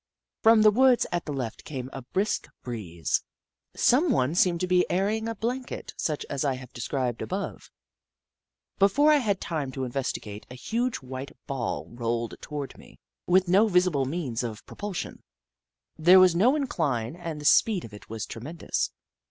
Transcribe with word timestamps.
From 0.41 0.63
the 0.63 0.71
woods 0.71 1.05
at 1.11 1.25
the 1.27 1.31
left 1.31 1.63
came 1.63 1.87
a 1.93 2.01
brisk 2.01 2.47
breeze. 2.63 3.21
Someone 3.75 4.33
seemed 4.33 4.59
to 4.61 4.67
be 4.67 4.83
airing 4.89 5.29
a 5.29 5.35
blanket 5.35 5.93
such 5.95 6.25
as 6.27 6.43
I 6.43 6.55
have 6.55 6.73
described 6.73 7.21
above. 7.21 7.69
Be 8.79 8.87
fore 8.87 9.11
I 9.11 9.17
had 9.17 9.39
time 9.39 9.71
to 9.73 9.83
investigate, 9.83 10.47
a 10.49 10.55
huge 10.55 10.95
white 11.03 11.37
ball 11.45 11.87
rolled 11.93 12.33
toward 12.41 12.79
me, 12.79 12.97
with 13.27 13.47
no 13.47 13.67
visible 13.67 14.05
means 14.05 14.41
of 14.41 14.65
propulsion. 14.65 15.21
There 15.99 16.19
was 16.19 16.33
no 16.33 16.55
incline 16.55 17.15
and 17.15 17.39
the 17.39 17.45
speed 17.45 17.85
of 17.85 17.93
it 17.93 18.09
was 18.09 18.25
tremendous. 18.25 18.89